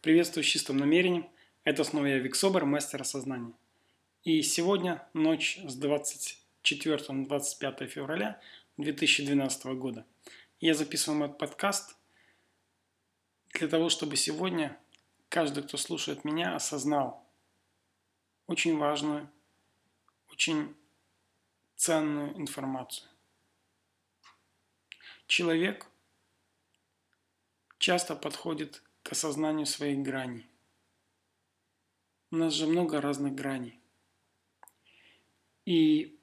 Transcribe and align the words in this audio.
Приветствую 0.00 0.44
с 0.44 0.46
чистым 0.46 0.76
намерением. 0.76 1.28
Это 1.64 1.82
снова 1.82 2.06
я, 2.06 2.18
Виксобер, 2.18 2.64
мастер 2.64 3.02
осознания. 3.02 3.52
И 4.22 4.42
сегодня 4.42 5.04
ночь 5.12 5.58
с 5.64 5.74
24 5.74 7.04
на 7.08 7.26
25 7.26 7.90
февраля 7.90 8.40
2012 8.76 9.64
года. 9.76 10.06
Я 10.60 10.74
записываю 10.74 11.24
этот 11.24 11.38
подкаст 11.38 11.96
для 13.54 13.66
того, 13.66 13.88
чтобы 13.88 14.14
сегодня 14.14 14.78
каждый, 15.28 15.64
кто 15.64 15.76
слушает 15.76 16.24
меня, 16.24 16.54
осознал 16.54 17.26
очень 18.46 18.78
важную, 18.78 19.28
очень 20.30 20.76
ценную 21.74 22.38
информацию. 22.38 23.08
Человек 25.26 25.86
часто 27.78 28.14
подходит 28.14 28.80
к 29.08 29.12
осознанию 29.12 29.64
своих 29.64 30.00
граней. 30.00 30.46
У 32.30 32.36
нас 32.36 32.52
же 32.52 32.66
много 32.66 33.00
разных 33.00 33.34
граней. 33.34 33.80
И 35.64 36.20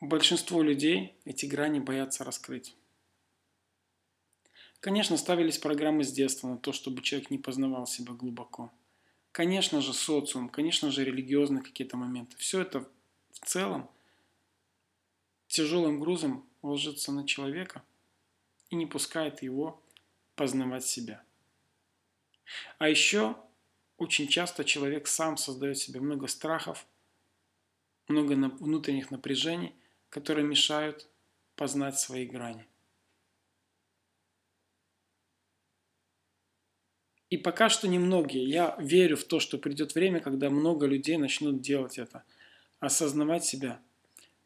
большинство 0.00 0.62
людей 0.62 1.14
эти 1.26 1.44
грани 1.44 1.78
боятся 1.78 2.24
раскрыть. 2.24 2.74
Конечно, 4.80 5.18
ставились 5.18 5.58
программы 5.58 6.04
с 6.04 6.10
детства 6.10 6.48
на 6.48 6.56
то, 6.56 6.72
чтобы 6.72 7.02
человек 7.02 7.28
не 7.28 7.36
познавал 7.36 7.86
себя 7.86 8.14
глубоко. 8.14 8.72
Конечно 9.30 9.82
же, 9.82 9.92
социум, 9.92 10.48
конечно 10.48 10.90
же, 10.90 11.04
религиозные 11.04 11.62
какие-то 11.62 11.98
моменты. 11.98 12.34
Все 12.38 12.62
это 12.62 12.88
в 13.32 13.40
целом 13.44 13.90
тяжелым 15.48 16.00
грузом 16.00 16.46
ложится 16.62 17.12
на 17.12 17.26
человека 17.26 17.84
и 18.70 18.76
не 18.76 18.86
пускает 18.86 19.42
его 19.42 19.82
познавать 20.34 20.86
себя. 20.86 21.25
А 22.78 22.88
еще 22.88 23.36
очень 23.96 24.28
часто 24.28 24.64
человек 24.64 25.06
сам 25.06 25.36
создает 25.36 25.78
себе 25.78 26.00
много 26.00 26.26
страхов, 26.26 26.86
много 28.08 28.32
внутренних 28.32 29.10
напряжений, 29.10 29.74
которые 30.10 30.46
мешают 30.46 31.08
познать 31.56 31.98
свои 31.98 32.26
грани. 32.26 32.66
И 37.28 37.36
пока 37.36 37.68
что 37.68 37.88
немногие. 37.88 38.44
Я 38.44 38.76
верю 38.78 39.16
в 39.16 39.24
то, 39.24 39.40
что 39.40 39.58
придет 39.58 39.94
время, 39.94 40.20
когда 40.20 40.48
много 40.48 40.86
людей 40.86 41.16
начнут 41.16 41.60
делать 41.60 41.98
это. 41.98 42.22
Осознавать 42.78 43.44
себя, 43.44 43.80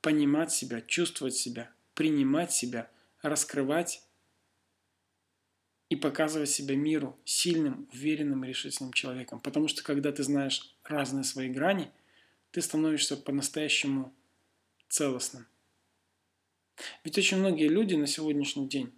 понимать 0.00 0.50
себя, 0.50 0.80
чувствовать 0.80 1.34
себя, 1.34 1.70
принимать 1.94 2.52
себя, 2.52 2.90
раскрывать 3.22 4.02
показывать 6.04 6.50
себя 6.50 6.76
миру 6.76 7.18
сильным, 7.24 7.88
уверенным, 7.90 8.44
решительным 8.44 8.92
человеком. 8.92 9.40
Потому 9.40 9.68
что 9.68 9.82
когда 9.82 10.12
ты 10.12 10.22
знаешь 10.22 10.76
разные 10.84 11.24
свои 11.24 11.48
грани, 11.48 11.90
ты 12.50 12.60
становишься 12.60 13.16
по-настоящему 13.16 14.14
целостным. 14.90 15.46
Ведь 17.04 17.16
очень 17.16 17.38
многие 17.38 17.68
люди 17.68 17.94
на 17.94 18.06
сегодняшний 18.06 18.68
день 18.68 18.92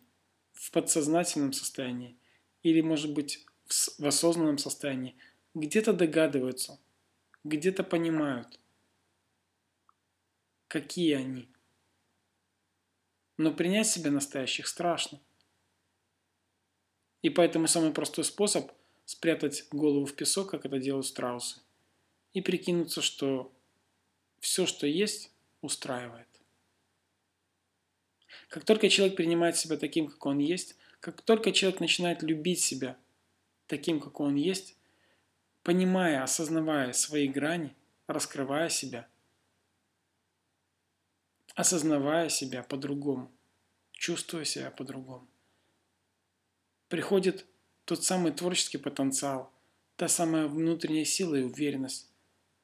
в 0.52 0.72
подсознательном 0.72 1.52
состоянии 1.52 2.16
или, 2.64 2.80
может 2.80 3.14
быть, 3.14 3.46
в 3.68 4.04
осознанном 4.04 4.58
состоянии 4.58 5.14
где-то 5.54 5.92
догадываются, 5.92 6.80
где-то 7.44 7.84
понимают, 7.84 8.58
какие 10.66 11.12
они. 11.12 11.48
Но 13.36 13.52
принять 13.52 13.86
себя 13.86 14.10
настоящих 14.10 14.66
страшно. 14.66 15.20
И 17.26 17.30
поэтому 17.30 17.66
самый 17.66 17.90
простой 17.90 18.22
способ 18.22 18.70
спрятать 19.04 19.66
голову 19.72 20.06
в 20.06 20.14
песок, 20.14 20.48
как 20.48 20.64
это 20.64 20.78
делают 20.78 21.06
страусы, 21.06 21.58
и 22.34 22.40
прикинуться, 22.40 23.02
что 23.02 23.52
все, 24.38 24.64
что 24.64 24.86
есть, 24.86 25.32
устраивает. 25.60 26.28
Как 28.48 28.64
только 28.64 28.88
человек 28.88 29.16
принимает 29.16 29.56
себя 29.56 29.76
таким, 29.76 30.06
как 30.06 30.24
он 30.24 30.38
есть, 30.38 30.76
как 31.00 31.20
только 31.20 31.50
человек 31.50 31.80
начинает 31.80 32.22
любить 32.22 32.60
себя 32.60 32.96
таким, 33.66 33.98
как 33.98 34.20
он 34.20 34.36
есть, 34.36 34.76
понимая, 35.64 36.22
осознавая 36.22 36.92
свои 36.92 37.26
грани, 37.26 37.74
раскрывая 38.06 38.68
себя, 38.68 39.08
осознавая 41.56 42.28
себя 42.28 42.62
по-другому, 42.62 43.32
чувствуя 43.90 44.44
себя 44.44 44.70
по-другому, 44.70 45.26
приходит 46.88 47.46
тот 47.84 48.04
самый 48.04 48.32
творческий 48.32 48.78
потенциал, 48.78 49.52
та 49.96 50.08
самая 50.08 50.46
внутренняя 50.46 51.04
сила 51.04 51.36
и 51.36 51.42
уверенность. 51.42 52.10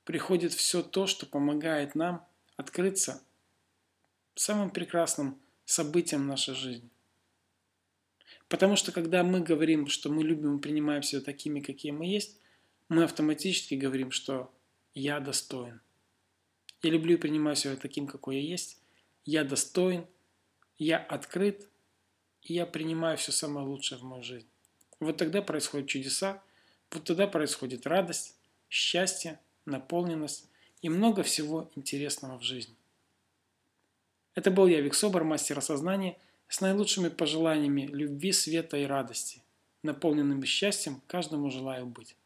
Приходит 0.04 0.52
все 0.52 0.82
то, 0.82 1.06
что 1.06 1.26
помогает 1.26 1.94
нам 1.94 2.26
открыться 2.56 3.22
самым 4.34 4.70
прекрасным 4.70 5.40
событием 5.64 6.26
нашей 6.26 6.54
жизни. 6.54 6.90
Потому 8.48 8.76
что 8.76 8.92
когда 8.92 9.22
мы 9.22 9.40
говорим, 9.40 9.86
что 9.86 10.10
мы 10.10 10.22
любим 10.22 10.58
и 10.58 10.60
принимаем 10.60 11.02
себя 11.02 11.22
такими, 11.22 11.60
какие 11.60 11.92
мы 11.92 12.06
есть, 12.06 12.38
мы 12.88 13.04
автоматически 13.04 13.74
говорим, 13.74 14.10
что 14.10 14.52
я 14.92 15.20
достоин. 15.20 15.80
Я 16.82 16.90
люблю 16.90 17.14
и 17.14 17.20
принимаю 17.20 17.56
себя 17.56 17.76
таким, 17.76 18.06
какой 18.06 18.36
я 18.36 18.42
есть. 18.42 18.78
Я 19.24 19.44
достоин, 19.44 20.06
я 20.76 20.98
открыт, 20.98 21.68
и 22.42 22.54
я 22.54 22.66
принимаю 22.66 23.16
все 23.16 23.32
самое 23.32 23.66
лучшее 23.66 23.98
в 23.98 24.02
мою 24.02 24.22
жизнь. 24.22 24.48
Вот 25.00 25.16
тогда 25.16 25.42
происходят 25.42 25.88
чудеса, 25.88 26.42
вот 26.90 27.04
тогда 27.04 27.26
происходит 27.26 27.86
радость, 27.86 28.36
счастье, 28.68 29.40
наполненность 29.64 30.48
и 30.80 30.88
много 30.88 31.22
всего 31.22 31.70
интересного 31.76 32.38
в 32.38 32.42
жизни. 32.42 32.74
Это 34.34 34.50
был 34.50 34.66
я, 34.66 34.80
Вик 34.80 34.94
Собор, 34.94 35.24
мастер 35.24 35.58
осознания, 35.58 36.18
с 36.48 36.60
наилучшими 36.60 37.08
пожеланиями 37.08 37.86
любви, 37.86 38.32
света 38.32 38.76
и 38.76 38.84
радости. 38.84 39.42
Наполненным 39.82 40.44
счастьем 40.44 41.02
каждому 41.06 41.50
желаю 41.50 41.86
быть. 41.86 42.16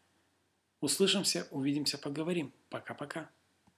Услышимся, 0.81 1.48
увидимся, 1.50 1.98
поговорим. 1.98 2.53
Пока-пока. 2.69 3.31